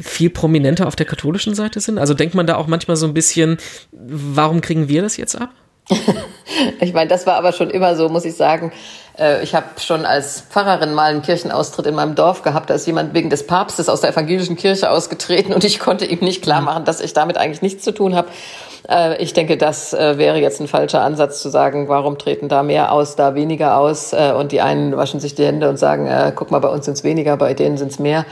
viel 0.00 0.30
prominenter 0.30 0.86
auf 0.86 0.96
der 0.96 1.06
katholischen 1.06 1.54
Seite 1.54 1.80
sind? 1.80 1.98
Also 1.98 2.14
denkt 2.14 2.34
man 2.34 2.46
da 2.46 2.56
auch 2.56 2.66
manchmal 2.66 2.96
so 2.96 3.06
ein 3.06 3.14
bisschen, 3.14 3.58
warum 3.92 4.62
kriegen 4.62 4.88
wir 4.88 5.02
das 5.02 5.18
jetzt 5.18 5.38
ab? 5.38 5.50
Ich 6.80 6.92
meine, 6.94 7.08
das 7.08 7.26
war 7.26 7.34
aber 7.36 7.52
schon 7.52 7.70
immer 7.70 7.96
so, 7.96 8.08
muss 8.08 8.24
ich 8.24 8.36
sagen. 8.36 8.72
Äh, 9.18 9.42
ich 9.42 9.54
habe 9.54 9.66
schon 9.78 10.06
als 10.06 10.40
Pfarrerin 10.40 10.94
mal 10.94 11.10
einen 11.10 11.22
Kirchenaustritt 11.22 11.86
in 11.86 11.94
meinem 11.94 12.14
Dorf 12.14 12.42
gehabt. 12.42 12.70
Da 12.70 12.74
ist 12.74 12.86
jemand 12.86 13.14
wegen 13.14 13.30
des 13.30 13.46
Papstes 13.46 13.88
aus 13.88 14.00
der 14.00 14.10
evangelischen 14.10 14.56
Kirche 14.56 14.90
ausgetreten 14.90 15.52
und 15.52 15.64
ich 15.64 15.78
konnte 15.78 16.06
ihm 16.06 16.20
nicht 16.20 16.42
klar 16.42 16.60
machen, 16.60 16.84
dass 16.84 17.00
ich 17.00 17.12
damit 17.12 17.36
eigentlich 17.36 17.62
nichts 17.62 17.84
zu 17.84 17.92
tun 17.92 18.14
habe. 18.14 18.28
Äh, 18.88 19.22
ich 19.22 19.32
denke, 19.34 19.56
das 19.56 19.92
äh, 19.92 20.16
wäre 20.16 20.38
jetzt 20.38 20.60
ein 20.60 20.68
falscher 20.68 21.02
Ansatz 21.02 21.42
zu 21.42 21.50
sagen, 21.50 21.88
warum 21.88 22.18
treten 22.18 22.48
da 22.48 22.62
mehr 22.62 22.92
aus, 22.92 23.16
da 23.16 23.34
weniger 23.34 23.78
aus. 23.78 24.14
Und 24.14 24.52
die 24.52 24.60
einen 24.60 24.96
waschen 24.96 25.20
sich 25.20 25.34
die 25.34 25.44
Hände 25.44 25.68
und 25.68 25.78
sagen, 25.78 26.32
guck 26.34 26.50
mal, 26.50 26.60
bei 26.60 26.68
uns 26.68 26.84
sind 26.84 26.94
es 26.94 27.04
weniger, 27.04 27.36
bei 27.36 27.54
denen 27.54 27.76
sind 27.76 27.90
es 27.90 27.98
mehr. 27.98 28.24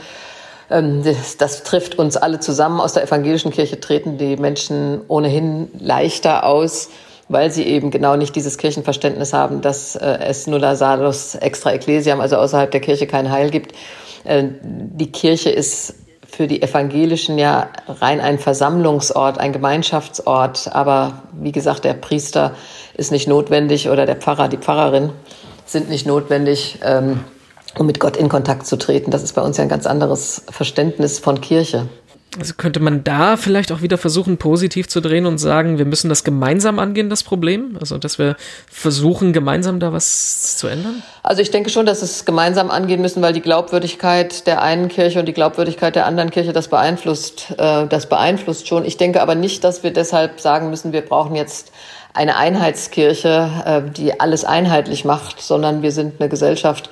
Ähm, 0.69 1.03
das, 1.03 1.37
das, 1.37 1.63
trifft 1.63 1.99
uns 1.99 2.17
alle 2.17 2.39
zusammen. 2.39 2.79
Aus 2.79 2.93
der 2.93 3.03
evangelischen 3.03 3.51
Kirche 3.51 3.79
treten 3.79 4.17
die 4.17 4.37
Menschen 4.37 5.01
ohnehin 5.07 5.69
leichter 5.79 6.45
aus 6.45 6.89
weil 7.29 7.51
sie 7.51 7.63
eben 7.63 7.91
genau 7.91 8.15
nicht 8.15 8.35
dieses 8.35 8.57
Kirchenverständnis 8.57 9.33
haben, 9.33 9.61
dass 9.61 9.95
äh, 9.95 10.19
es 10.27 10.47
nulla 10.47 10.75
salus 10.75 11.35
extra 11.35 11.71
ecclesiam, 11.71 12.21
also 12.21 12.37
außerhalb 12.37 12.71
der 12.71 12.81
Kirche 12.81 13.07
kein 13.07 13.31
Heil 13.31 13.49
gibt. 13.49 13.73
Äh, 14.23 14.43
die 14.61 15.11
Kirche 15.11 15.49
ist 15.49 15.95
für 16.33 16.47
die 16.47 16.63
Evangelischen 16.63 17.37
ja 17.37 17.69
rein 17.87 18.19
ein 18.19 18.39
Versammlungsort, 18.39 19.37
ein 19.39 19.53
Gemeinschaftsort. 19.53 20.73
Aber 20.73 21.21
wie 21.31 21.51
gesagt, 21.51 21.85
der 21.85 21.93
Priester 21.93 22.55
ist 22.95 23.11
nicht 23.11 23.27
notwendig 23.27 23.89
oder 23.89 24.07
der 24.07 24.15
Pfarrer, 24.15 24.47
die 24.47 24.57
Pfarrerin 24.57 25.11
sind 25.65 25.89
nicht 25.89 26.07
notwendig, 26.07 26.79
ähm, 26.83 27.23
um 27.77 27.85
mit 27.85 27.99
Gott 27.99 28.17
in 28.17 28.29
Kontakt 28.29 28.65
zu 28.65 28.77
treten. 28.77 29.11
Das 29.11 29.23
ist 29.23 29.33
bei 29.33 29.41
uns 29.41 29.57
ja 29.57 29.63
ein 29.63 29.69
ganz 29.69 29.85
anderes 29.85 30.43
Verständnis 30.49 31.19
von 31.19 31.39
Kirche. 31.39 31.87
Also 32.39 32.55
könnte 32.57 32.79
man 32.79 33.03
da 33.03 33.37
vielleicht 33.37 33.71
auch 33.71 33.81
wieder 33.81 33.97
versuchen, 33.97 34.37
positiv 34.37 34.87
zu 34.87 35.01
drehen 35.01 35.27
und 35.27 35.37
sagen, 35.37 35.77
wir 35.77 35.85
müssen 35.85 36.09
das 36.09 36.23
gemeinsam 36.23 36.79
angehen, 36.79 37.09
das 37.09 37.23
Problem? 37.23 37.77
Also, 37.79 37.99
dass 37.99 38.17
wir 38.17 38.35
versuchen, 38.71 39.33
gemeinsam 39.33 39.79
da 39.79 39.93
was 39.93 40.57
zu 40.57 40.67
ändern? 40.67 41.03
Also, 41.21 41.41
ich 41.41 41.51
denke 41.51 41.69
schon, 41.69 41.85
dass 41.85 42.01
es 42.01 42.25
gemeinsam 42.25 42.71
angehen 42.71 43.01
müssen, 43.01 43.21
weil 43.21 43.33
die 43.33 43.41
Glaubwürdigkeit 43.41 44.47
der 44.47 44.63
einen 44.63 44.87
Kirche 44.89 45.19
und 45.19 45.27
die 45.27 45.33
Glaubwürdigkeit 45.33 45.95
der 45.95 46.07
anderen 46.07 46.31
Kirche 46.31 46.53
das 46.53 46.69
beeinflusst, 46.69 47.53
äh, 47.57 47.85
das 47.87 48.09
beeinflusst 48.09 48.67
schon. 48.67 48.83
Ich 48.83 48.97
denke 48.97 49.21
aber 49.21 49.35
nicht, 49.35 49.63
dass 49.63 49.83
wir 49.83 49.93
deshalb 49.93 50.39
sagen 50.39 50.71
müssen, 50.71 50.91
wir 50.91 51.01
brauchen 51.01 51.35
jetzt 51.35 51.71
eine 52.13 52.35
Einheitskirche, 52.37 53.49
äh, 53.65 53.91
die 53.91 54.19
alles 54.19 54.43
einheitlich 54.43 55.05
macht, 55.05 55.41
sondern 55.41 55.83
wir 55.83 55.91
sind 55.91 56.19
eine 56.19 56.29
Gesellschaft, 56.29 56.89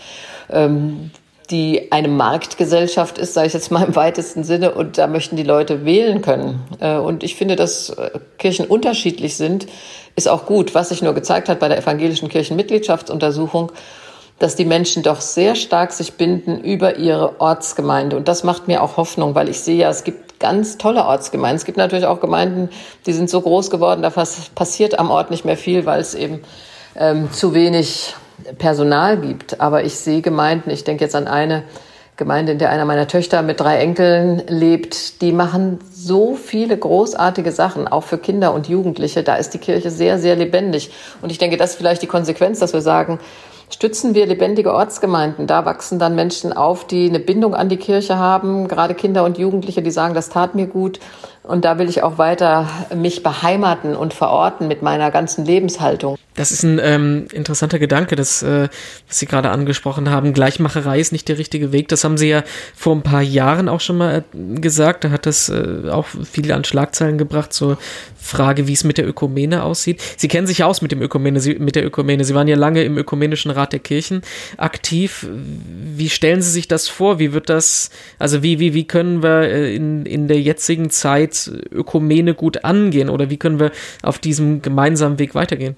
ähm, 0.49 1.11
die 1.49 1.91
eine 1.91 2.07
Marktgesellschaft 2.07 3.17
ist, 3.17 3.33
sage 3.33 3.47
ich 3.47 3.53
jetzt 3.53 3.71
mal 3.71 3.85
im 3.85 3.95
weitesten 3.95 4.43
Sinne, 4.43 4.73
und 4.73 4.97
da 4.97 5.07
möchten 5.07 5.35
die 5.35 5.43
Leute 5.43 5.85
wählen 5.85 6.21
können. 6.21 6.61
Äh, 6.79 6.95
und 6.95 7.23
ich 7.23 7.35
finde, 7.35 7.55
dass 7.55 7.89
äh, 7.89 8.11
Kirchen 8.37 8.65
unterschiedlich 8.65 9.35
sind, 9.35 9.67
ist 10.15 10.29
auch 10.29 10.45
gut. 10.45 10.75
Was 10.75 10.89
sich 10.89 11.01
nur 11.01 11.13
gezeigt 11.13 11.49
hat 11.49 11.59
bei 11.59 11.67
der 11.67 11.77
evangelischen 11.77 12.29
Kirchenmitgliedschaftsuntersuchung, 12.29 13.71
dass 14.39 14.55
die 14.55 14.65
Menschen 14.65 15.03
doch 15.03 15.21
sehr 15.21 15.55
stark 15.55 15.91
sich 15.91 16.13
binden 16.13 16.63
über 16.63 16.97
ihre 16.97 17.39
Ortsgemeinde. 17.39 18.17
Und 18.17 18.27
das 18.27 18.43
macht 18.43 18.67
mir 18.67 18.81
auch 18.81 18.97
Hoffnung, 18.97 19.35
weil 19.35 19.49
ich 19.49 19.59
sehe 19.59 19.77
ja, 19.77 19.89
es 19.89 20.03
gibt 20.03 20.39
ganz 20.39 20.77
tolle 20.77 21.05
Ortsgemeinden. 21.05 21.57
Es 21.57 21.65
gibt 21.65 21.77
natürlich 21.77 22.07
auch 22.07 22.19
Gemeinden, 22.19 22.69
die 23.05 23.13
sind 23.13 23.29
so 23.29 23.41
groß 23.41 23.69
geworden, 23.69 24.01
da 24.01 24.09
passiert 24.09 24.97
am 24.97 25.11
Ort 25.11 25.29
nicht 25.29 25.45
mehr 25.45 25.57
viel, 25.57 25.85
weil 25.85 26.01
es 26.01 26.15
eben 26.15 26.41
ähm, 26.95 27.31
zu 27.31 27.53
wenig 27.53 28.15
Personal 28.57 29.17
gibt. 29.17 29.59
Aber 29.61 29.83
ich 29.83 29.95
sehe 29.95 30.21
Gemeinden, 30.21 30.69
ich 30.69 30.83
denke 30.83 31.03
jetzt 31.03 31.15
an 31.15 31.27
eine 31.27 31.63
Gemeinde, 32.17 32.51
in 32.51 32.59
der 32.59 32.69
einer 32.69 32.85
meiner 32.85 33.07
Töchter 33.07 33.41
mit 33.41 33.59
drei 33.59 33.77
Enkeln 33.77 34.43
lebt, 34.47 35.21
die 35.21 35.31
machen 35.31 35.79
so 35.91 36.35
viele 36.35 36.77
großartige 36.77 37.51
Sachen, 37.51 37.87
auch 37.87 38.03
für 38.03 38.19
Kinder 38.19 38.53
und 38.53 38.67
Jugendliche. 38.67 39.23
Da 39.23 39.35
ist 39.35 39.55
die 39.55 39.57
Kirche 39.57 39.89
sehr, 39.89 40.19
sehr 40.19 40.35
lebendig. 40.35 40.91
Und 41.21 41.31
ich 41.31 41.39
denke, 41.39 41.57
das 41.57 41.71
ist 41.71 41.75
vielleicht 41.77 42.03
die 42.03 42.07
Konsequenz, 42.07 42.59
dass 42.59 42.73
wir 42.73 42.81
sagen, 42.81 43.19
stützen 43.73 44.13
wir 44.13 44.25
lebendige 44.25 44.73
Ortsgemeinden. 44.73 45.47
Da 45.47 45.65
wachsen 45.65 45.97
dann 45.97 46.13
Menschen 46.13 46.53
auf, 46.53 46.85
die 46.85 47.09
eine 47.09 47.19
Bindung 47.19 47.55
an 47.55 47.69
die 47.69 47.77
Kirche 47.77 48.17
haben, 48.17 48.67
gerade 48.67 48.93
Kinder 48.93 49.23
und 49.23 49.37
Jugendliche, 49.37 49.81
die 49.81 49.91
sagen, 49.91 50.13
das 50.13 50.29
tat 50.29 50.53
mir 50.53 50.67
gut. 50.67 50.99
Und 51.43 51.65
da 51.65 51.79
will 51.79 51.89
ich 51.89 52.03
auch 52.03 52.17
weiter 52.17 52.69
mich 52.95 53.23
beheimaten 53.23 53.95
und 53.95 54.13
verorten 54.13 54.67
mit 54.67 54.81
meiner 54.83 55.09
ganzen 55.09 55.43
Lebenshaltung. 55.43 56.17
Das 56.35 56.51
ist 56.51 56.63
ein 56.63 56.79
ähm, 56.81 57.25
interessanter 57.33 57.77
Gedanke, 57.77 58.15
das, 58.15 58.41
äh, 58.41 58.69
was 59.07 59.19
Sie 59.19 59.25
gerade 59.25 59.49
angesprochen 59.49 60.09
haben. 60.09 60.33
Gleichmacherei 60.33 60.99
ist 60.99 61.11
nicht 61.11 61.27
der 61.27 61.37
richtige 61.37 61.73
Weg. 61.73 61.89
Das 61.89 62.05
haben 62.05 62.17
Sie 62.17 62.29
ja 62.29 62.43
vor 62.73 62.95
ein 62.95 63.01
paar 63.01 63.21
Jahren 63.21 63.67
auch 63.67 63.81
schon 63.81 63.97
mal 63.97 64.23
äh, 64.33 64.59
gesagt. 64.61 65.03
Da 65.03 65.09
hat 65.09 65.25
das 65.25 65.49
äh, 65.49 65.89
auch 65.89 66.07
viele 66.23 66.55
an 66.55 66.63
Schlagzeilen 66.63 67.17
gebracht 67.17 67.51
zur 67.51 67.77
Frage, 68.17 68.67
wie 68.67 68.73
es 68.73 68.85
mit 68.85 68.97
der 68.97 69.07
Ökumene 69.07 69.63
aussieht. 69.63 70.01
Sie 70.15 70.29
kennen 70.29 70.47
sich 70.47 70.63
aus 70.63 70.81
mit 70.81 70.93
dem 70.93 71.01
Ökumene, 71.01 71.41
Sie, 71.41 71.55
mit 71.55 71.75
der 71.75 71.85
Ökumene. 71.85 72.23
Sie 72.23 72.33
waren 72.33 72.47
ja 72.47 72.55
lange 72.55 72.83
im 72.83 72.97
Ökumenischen 72.97 73.51
Rat 73.51 73.73
der 73.73 73.79
Kirchen 73.79 74.21
aktiv. 74.55 75.27
Wie 75.29 76.09
stellen 76.09 76.41
Sie 76.41 76.51
sich 76.51 76.69
das 76.69 76.87
vor? 76.87 77.19
Wie 77.19 77.33
wird 77.33 77.49
das, 77.49 77.89
also 78.19 78.41
wie, 78.41 78.59
wie, 78.59 78.73
wie 78.73 78.87
können 78.87 79.21
wir 79.21 79.41
äh, 79.41 79.75
in, 79.75 80.05
in 80.05 80.29
der 80.29 80.39
jetzigen 80.39 80.91
Zeit 80.91 81.30
Ökumene 81.71 82.33
gut 82.33 82.63
angehen 82.63 83.09
oder 83.09 83.29
wie 83.29 83.37
können 83.37 83.59
wir 83.59 83.71
auf 84.03 84.19
diesem 84.19 84.61
gemeinsamen 84.61 85.19
Weg 85.19 85.35
weitergehen? 85.35 85.77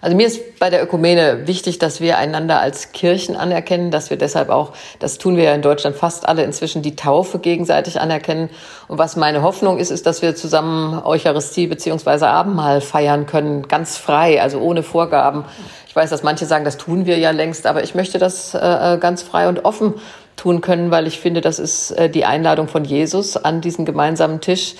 Also 0.00 0.16
mir 0.16 0.26
ist 0.26 0.58
bei 0.58 0.70
der 0.70 0.82
Ökumene 0.82 1.46
wichtig, 1.46 1.78
dass 1.78 2.00
wir 2.00 2.18
einander 2.18 2.60
als 2.60 2.92
Kirchen 2.92 3.34
anerkennen, 3.34 3.90
dass 3.90 4.10
wir 4.10 4.16
deshalb 4.16 4.50
auch, 4.50 4.72
das 4.98 5.18
tun 5.18 5.36
wir 5.36 5.44
ja 5.44 5.54
in 5.54 5.62
Deutschland 5.62 5.96
fast 5.96 6.28
alle 6.28 6.44
inzwischen, 6.44 6.82
die 6.82 6.96
Taufe 6.96 7.38
gegenseitig 7.38 8.00
anerkennen. 8.00 8.50
Und 8.88 8.98
was 8.98 9.16
meine 9.16 9.42
Hoffnung 9.42 9.78
ist, 9.78 9.90
ist, 9.90 10.06
dass 10.06 10.22
wir 10.22 10.36
zusammen 10.36 11.02
Eucharistie 11.02 11.66
beziehungsweise 11.66 12.28
Abendmahl 12.28 12.80
feiern 12.80 13.26
können, 13.26 13.68
ganz 13.68 13.96
frei, 13.96 14.40
also 14.40 14.60
ohne 14.60 14.82
Vorgaben. 14.82 15.44
Ich 15.88 15.96
weiß, 15.96 16.10
dass 16.10 16.22
manche 16.22 16.44
sagen, 16.44 16.64
das 16.64 16.76
tun 16.76 17.06
wir 17.06 17.18
ja 17.18 17.30
längst, 17.30 17.66
aber 17.66 17.82
ich 17.82 17.94
möchte 17.94 18.18
das 18.18 18.54
äh, 18.54 18.58
äh 18.58 18.98
ganz 18.98 19.22
frei 19.22 19.48
und 19.48 19.64
offen 19.64 19.94
tun 20.36 20.60
können, 20.60 20.90
weil 20.90 21.06
ich 21.06 21.18
finde, 21.18 21.40
das 21.40 21.58
ist 21.58 21.90
äh, 21.92 22.08
die 22.08 22.24
Einladung 22.24 22.68
von 22.68 22.84
Jesus 22.84 23.36
an 23.36 23.60
diesen 23.60 23.84
gemeinsamen 23.84 24.40
Tisch. 24.40 24.74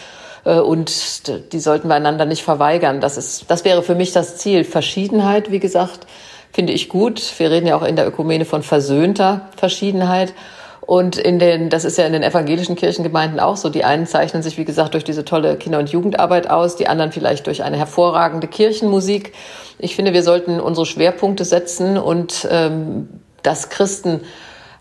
Äh, 0.44 0.60
und 0.60 1.52
die 1.52 1.60
sollten 1.60 1.88
wir 1.88 1.94
einander 1.94 2.24
nicht 2.24 2.42
verweigern. 2.42 3.00
Das, 3.00 3.16
ist, 3.16 3.50
das 3.50 3.64
wäre 3.64 3.82
für 3.82 3.94
mich 3.94 4.12
das 4.12 4.36
Ziel. 4.36 4.64
Verschiedenheit, 4.64 5.50
wie 5.50 5.60
gesagt, 5.60 6.06
finde 6.52 6.72
ich 6.72 6.88
gut. 6.88 7.20
Wir 7.38 7.50
reden 7.50 7.66
ja 7.66 7.76
auch 7.76 7.82
in 7.82 7.96
der 7.96 8.06
Ökumene 8.06 8.44
von 8.44 8.62
versöhnter 8.62 9.48
Verschiedenheit. 9.56 10.32
Und 10.80 11.16
in 11.16 11.40
den, 11.40 11.68
das 11.68 11.84
ist 11.84 11.98
ja 11.98 12.06
in 12.06 12.12
den 12.12 12.22
evangelischen 12.22 12.76
Kirchengemeinden 12.76 13.40
auch 13.40 13.56
so. 13.56 13.70
Die 13.70 13.82
einen 13.82 14.06
zeichnen 14.06 14.44
sich, 14.44 14.56
wie 14.56 14.64
gesagt, 14.64 14.94
durch 14.94 15.02
diese 15.02 15.24
tolle 15.24 15.56
Kinder- 15.56 15.80
und 15.80 15.90
Jugendarbeit 15.90 16.48
aus, 16.48 16.76
die 16.76 16.86
anderen 16.86 17.10
vielleicht 17.10 17.48
durch 17.48 17.64
eine 17.64 17.76
hervorragende 17.76 18.46
Kirchenmusik. 18.46 19.32
Ich 19.80 19.96
finde, 19.96 20.12
wir 20.12 20.22
sollten 20.22 20.60
unsere 20.60 20.86
Schwerpunkte 20.86 21.44
setzen 21.44 21.98
und 21.98 22.46
ähm, 22.48 23.08
das 23.42 23.68
Christen 23.68 24.20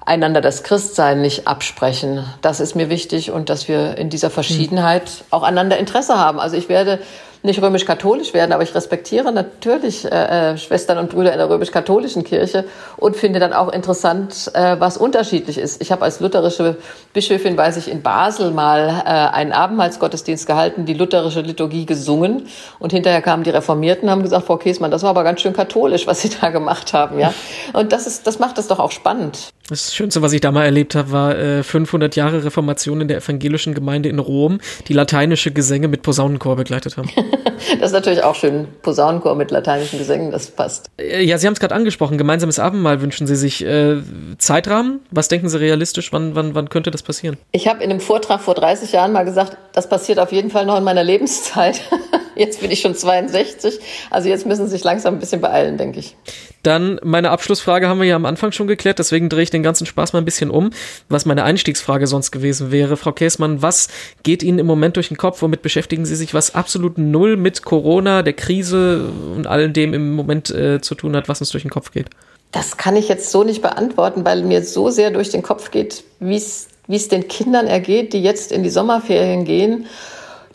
einander 0.05 0.41
das 0.41 0.63
Christsein 0.63 1.21
nicht 1.21 1.47
absprechen. 1.47 2.23
Das 2.41 2.59
ist 2.59 2.75
mir 2.75 2.89
wichtig 2.89 3.31
und 3.31 3.49
dass 3.49 3.67
wir 3.67 3.97
in 3.97 4.09
dieser 4.09 4.29
Verschiedenheit 4.29 5.23
auch 5.31 5.43
einander 5.43 5.77
Interesse 5.77 6.17
haben. 6.17 6.39
Also 6.39 6.55
ich 6.55 6.69
werde 6.69 6.99
nicht 7.45 7.61
römisch-katholisch 7.61 8.33
werden, 8.33 8.51
aber 8.51 8.63
ich 8.63 8.75
respektiere 8.75 9.31
natürlich 9.31 10.05
äh, 10.05 10.53
äh, 10.53 10.57
Schwestern 10.57 10.97
und 10.97 11.09
Brüder 11.09 11.31
in 11.31 11.37
der 11.37 11.49
römisch-katholischen 11.49 12.23
Kirche 12.23 12.65
und 12.97 13.15
finde 13.15 13.39
dann 13.39 13.53
auch 13.53 13.71
interessant, 13.71 14.51
äh, 14.53 14.77
was 14.79 14.97
unterschiedlich 14.97 15.57
ist. 15.57 15.81
Ich 15.81 15.91
habe 15.91 16.03
als 16.03 16.19
lutherische 16.19 16.77
Bischöfin, 17.13 17.55
weiß 17.55 17.77
ich, 17.77 17.89
in 17.89 18.01
Basel 18.01 18.51
mal 18.51 19.03
äh, 19.05 19.09
einen 19.09 19.53
Abendmahlsgottesdienst 19.53 20.47
gehalten, 20.47 20.85
die 20.85 20.95
lutherische 20.95 21.41
Liturgie 21.41 21.85
gesungen 21.85 22.47
und 22.79 22.91
hinterher 22.91 23.21
kamen 23.21 23.43
die 23.43 23.51
Reformierten, 23.51 24.09
haben 24.09 24.23
gesagt, 24.23 24.45
Frau 24.47 24.57
Käsmann, 24.57 24.91
das 24.91 25.03
war 25.03 25.11
aber 25.11 25.23
ganz 25.23 25.41
schön 25.41 25.53
katholisch, 25.53 26.07
was 26.07 26.21
Sie 26.21 26.29
da 26.29 26.49
gemacht 26.49 26.93
haben, 26.93 27.19
ja. 27.19 27.33
Und 27.73 27.91
das 27.91 28.07
ist, 28.07 28.27
das 28.27 28.39
macht 28.39 28.57
es 28.57 28.67
doch 28.67 28.79
auch 28.79 28.91
spannend. 28.91 29.53
Das 29.67 29.95
Schönste, 29.95 30.21
was 30.21 30.31
ich 30.31 30.41
da 30.41 30.51
mal 30.51 30.63
erlebt 30.63 30.93
habe, 30.93 31.11
war 31.11 31.37
äh, 31.37 31.63
500 31.63 32.15
Jahre 32.15 32.45
Reformation 32.45 33.01
in 33.01 33.07
der 33.07 33.17
evangelischen 33.17 33.73
Gemeinde 33.73 34.09
in 34.09 34.19
Rom, 34.19 34.59
die 34.87 34.93
lateinische 34.93 35.51
Gesänge 35.51 35.87
mit 35.87 36.03
Posaunenchor 36.03 36.55
begleitet 36.55 36.97
haben. 36.97 37.09
das 37.79 37.87
ist 37.87 37.93
natürlich 37.93 38.23
auch 38.23 38.35
schön. 38.35 38.67
Posaunenchor 38.83 39.33
mit 39.33 39.49
lateinischen 39.49 39.97
Gesängen, 39.97 40.29
das 40.31 40.51
passt. 40.51 40.91
Äh, 40.97 41.23
ja, 41.23 41.39
Sie 41.39 41.47
haben 41.47 41.53
es 41.53 41.59
gerade 41.59 41.73
angesprochen. 41.73 42.19
Gemeinsames 42.19 42.59
Abendmahl 42.59 43.01
wünschen 43.01 43.25
Sie 43.25 43.35
sich. 43.35 43.65
Äh, 43.65 44.01
Zeitrahmen? 44.37 44.99
Was 45.09 45.29
denken 45.29 45.49
Sie 45.49 45.59
realistisch? 45.59 46.13
Wann, 46.13 46.35
wann, 46.35 46.53
wann 46.53 46.69
könnte 46.69 46.91
das 46.91 47.01
passieren? 47.01 47.37
Ich 47.51 47.67
habe 47.67 47.83
in 47.83 47.89
einem 47.89 48.01
Vortrag 48.01 48.41
vor 48.41 48.53
30 48.53 48.91
Jahren 48.91 49.13
mal 49.13 49.23
gesagt, 49.23 49.57
das 49.73 49.89
passiert 49.89 50.19
auf 50.19 50.31
jeden 50.31 50.51
Fall 50.51 50.67
noch 50.67 50.77
in 50.77 50.83
meiner 50.83 51.03
Lebenszeit. 51.03 51.81
Jetzt 52.35 52.59
bin 52.59 52.69
ich 52.69 52.81
schon 52.81 52.95
62. 52.95 53.79
Also 54.09 54.27
jetzt 54.27 54.45
müssen 54.45 54.65
Sie 54.65 54.71
sich 54.71 54.83
langsam 54.83 55.15
ein 55.15 55.19
bisschen 55.19 55.39
beeilen, 55.39 55.77
denke 55.77 55.99
ich. 55.99 56.17
Dann 56.65 56.99
meine 57.03 57.29
Abschlussfrage 57.29 57.87
haben 57.87 57.99
wir 57.99 58.07
ja 58.07 58.15
am 58.15 58.25
Anfang 58.25 58.51
schon 58.51 58.65
geklärt, 58.65 58.97
deswegen 58.97 59.29
drehe 59.29 59.43
ich 59.43 59.51
den 59.51 59.61
ganzen 59.61 59.85
Spaß 59.85 60.13
mal 60.13 60.19
ein 60.19 60.25
bisschen 60.25 60.49
um, 60.49 60.71
was 61.09 61.25
meine 61.25 61.43
Einstiegsfrage 61.43 62.07
sonst 62.07 62.31
gewesen 62.31 62.71
wäre. 62.71 62.97
Frau 62.97 63.11
Käßmann, 63.11 63.61
was 63.61 63.87
geht 64.23 64.41
Ihnen 64.41 64.57
im 64.57 64.65
Moment 64.65 64.95
durch 64.95 65.09
den 65.09 65.17
Kopf? 65.17 65.43
Womit 65.43 65.61
beschäftigen 65.61 66.07
Sie 66.07 66.15
sich, 66.15 66.33
was 66.33 66.55
absolut 66.55 66.97
null 66.97 67.37
mit 67.37 67.61
Corona, 67.61 68.23
der 68.23 68.33
Krise 68.33 69.09
und 69.35 69.45
all 69.45 69.69
dem 69.69 69.93
im 69.93 70.15
Moment 70.15 70.49
äh, 70.49 70.81
zu 70.81 70.95
tun 70.95 71.15
hat, 71.15 71.29
was 71.29 71.39
uns 71.39 71.51
durch 71.51 71.63
den 71.63 71.69
Kopf 71.69 71.91
geht? 71.91 72.07
Das 72.51 72.77
kann 72.77 72.95
ich 72.95 73.09
jetzt 73.09 73.29
so 73.29 73.43
nicht 73.43 73.61
beantworten, 73.61 74.25
weil 74.25 74.41
mir 74.41 74.63
so 74.63 74.89
sehr 74.89 75.11
durch 75.11 75.29
den 75.29 75.43
Kopf 75.43 75.69
geht, 75.69 76.03
wie 76.19 76.35
es 76.37 77.07
den 77.09 77.27
Kindern 77.27 77.67
ergeht, 77.67 78.13
die 78.13 78.23
jetzt 78.23 78.51
in 78.51 78.63
die 78.63 78.71
Sommerferien 78.71 79.45
gehen 79.45 79.85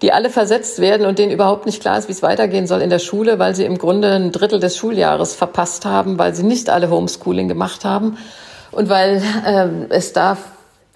die 0.02 0.12
alle 0.12 0.30
versetzt 0.30 0.80
werden 0.80 1.06
und 1.06 1.18
denen 1.18 1.30
überhaupt 1.32 1.66
nicht 1.66 1.80
klar 1.80 1.98
ist, 1.98 2.08
wie 2.08 2.12
es 2.12 2.22
weitergehen 2.22 2.66
soll 2.66 2.80
in 2.80 2.90
der 2.90 2.98
Schule, 2.98 3.38
weil 3.38 3.54
sie 3.54 3.64
im 3.64 3.78
Grunde 3.78 4.12
ein 4.12 4.32
Drittel 4.32 4.60
des 4.60 4.76
Schuljahres 4.76 5.34
verpasst 5.34 5.84
haben, 5.84 6.18
weil 6.18 6.34
sie 6.34 6.42
nicht 6.42 6.70
alle 6.70 6.90
Homeschooling 6.90 7.48
gemacht 7.48 7.84
haben 7.84 8.16
und 8.72 8.88
weil 8.88 9.22
äh, 9.44 9.94
es 9.94 10.12
da 10.12 10.36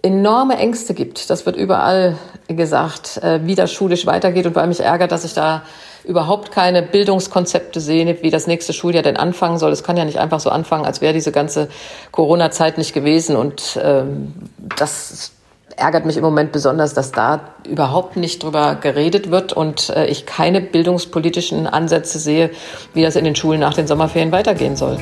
enorme 0.02 0.56
Ängste 0.56 0.94
gibt. 0.94 1.30
Das 1.30 1.46
wird 1.46 1.56
überall 1.56 2.16
gesagt, 2.48 3.18
äh, 3.22 3.40
wie 3.44 3.54
das 3.54 3.72
schulisch 3.72 4.06
weitergeht 4.06 4.46
und 4.46 4.54
weil 4.54 4.66
mich 4.66 4.80
ärgert, 4.80 5.12
dass 5.12 5.24
ich 5.24 5.34
da 5.34 5.62
überhaupt 6.04 6.52
keine 6.52 6.82
Bildungskonzepte 6.82 7.80
sehe, 7.80 8.22
wie 8.22 8.30
das 8.30 8.46
nächste 8.46 8.74
Schuljahr 8.74 9.02
denn 9.02 9.16
anfangen 9.16 9.58
soll. 9.58 9.72
Es 9.72 9.82
kann 9.82 9.96
ja 9.96 10.04
nicht 10.04 10.18
einfach 10.18 10.40
so 10.40 10.50
anfangen, 10.50 10.84
als 10.84 11.00
wäre 11.00 11.14
diese 11.14 11.32
ganze 11.32 11.68
Corona-Zeit 12.12 12.76
nicht 12.76 12.92
gewesen. 12.92 13.36
Und 13.36 13.78
ähm, 13.82 14.34
das 14.76 15.32
ärgert 15.76 16.06
mich 16.06 16.16
im 16.16 16.22
Moment 16.22 16.52
besonders, 16.52 16.94
dass 16.94 17.12
da 17.12 17.40
überhaupt 17.66 18.16
nicht 18.16 18.42
drüber 18.42 18.76
geredet 18.76 19.30
wird 19.30 19.52
und 19.52 19.90
äh, 19.90 20.06
ich 20.06 20.26
keine 20.26 20.60
bildungspolitischen 20.60 21.66
Ansätze 21.66 22.18
sehe, 22.18 22.50
wie 22.92 23.02
das 23.02 23.16
in 23.16 23.24
den 23.24 23.36
Schulen 23.36 23.60
nach 23.60 23.74
den 23.74 23.86
Sommerferien 23.86 24.32
weitergehen 24.32 24.76
soll. 24.76 24.98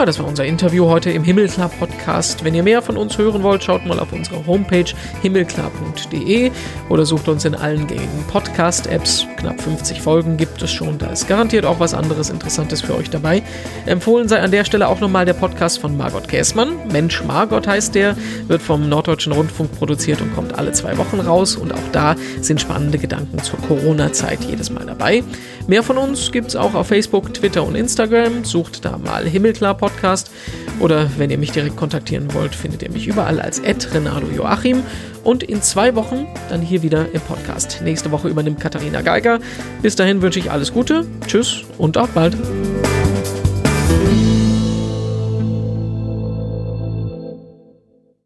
Ja, 0.00 0.06
das 0.06 0.18
war 0.18 0.26
unser 0.26 0.46
Interview 0.46 0.86
heute 0.86 1.10
im 1.10 1.22
Himmelklar 1.22 1.68
Podcast. 1.68 2.42
Wenn 2.42 2.54
ihr 2.54 2.62
mehr 2.62 2.80
von 2.80 2.96
uns 2.96 3.18
hören 3.18 3.42
wollt, 3.42 3.62
schaut 3.62 3.84
mal 3.84 4.00
auf 4.00 4.14
unsere 4.14 4.46
Homepage 4.46 4.86
himmelklar.de 5.20 6.50
oder 6.88 7.04
sucht 7.04 7.28
uns 7.28 7.44
in 7.44 7.54
allen 7.54 7.86
gängigen 7.86 8.24
Podcast-Apps. 8.28 9.26
Knapp 9.36 9.60
50 9.60 10.00
Folgen 10.00 10.38
gibt 10.38 10.62
es 10.62 10.70
schon. 10.70 10.96
Da 10.96 11.08
ist 11.08 11.28
garantiert 11.28 11.66
auch 11.66 11.80
was 11.80 11.92
anderes 11.92 12.30
Interessantes 12.30 12.80
für 12.80 12.96
euch 12.96 13.10
dabei. 13.10 13.42
Empfohlen 13.84 14.26
sei 14.26 14.40
an 14.40 14.50
der 14.50 14.64
Stelle 14.64 14.88
auch 14.88 15.00
nochmal 15.00 15.26
der 15.26 15.34
Podcast 15.34 15.78
von 15.80 15.94
Margot 15.98 16.26
Käßmann. 16.26 16.88
Mensch 16.90 17.22
Margot 17.22 17.66
heißt 17.66 17.94
der, 17.94 18.16
wird 18.48 18.62
vom 18.62 18.88
Norddeutschen 18.88 19.34
Rundfunk 19.34 19.70
produziert 19.72 20.22
und 20.22 20.34
kommt 20.34 20.58
alle 20.58 20.72
zwei 20.72 20.96
Wochen 20.96 21.20
raus. 21.20 21.56
Und 21.56 21.74
auch 21.74 21.88
da 21.92 22.16
sind 22.40 22.58
spannende 22.58 22.96
Gedanken 22.96 23.38
zur 23.42 23.58
Corona-Zeit 23.68 24.44
jedes 24.48 24.70
Mal 24.70 24.86
dabei. 24.86 25.22
Mehr 25.70 25.84
von 25.84 25.98
uns 25.98 26.32
gibt 26.32 26.48
es 26.48 26.56
auch 26.56 26.74
auf 26.74 26.88
Facebook, 26.88 27.32
Twitter 27.32 27.62
und 27.62 27.76
Instagram. 27.76 28.44
Sucht 28.44 28.84
da 28.84 28.98
mal 28.98 29.24
Himmelklar 29.24 29.76
Podcast. 29.76 30.32
Oder 30.80 31.08
wenn 31.16 31.30
ihr 31.30 31.38
mich 31.38 31.52
direkt 31.52 31.76
kontaktieren 31.76 32.34
wollt, 32.34 32.56
findet 32.56 32.82
ihr 32.82 32.90
mich 32.90 33.06
überall 33.06 33.40
als 33.40 33.62
Renato 33.94 34.26
Joachim. 34.34 34.82
Und 35.22 35.44
in 35.44 35.62
zwei 35.62 35.94
Wochen 35.94 36.26
dann 36.48 36.60
hier 36.60 36.82
wieder 36.82 37.12
im 37.12 37.20
Podcast. 37.20 37.82
Nächste 37.84 38.10
Woche 38.10 38.26
übernimmt 38.26 38.58
Katharina 38.58 39.00
Geiger. 39.02 39.38
Bis 39.80 39.94
dahin 39.94 40.22
wünsche 40.22 40.40
ich 40.40 40.50
alles 40.50 40.72
Gute, 40.72 41.06
tschüss 41.28 41.62
und 41.78 41.96
auf 41.96 42.08
bald. 42.08 42.36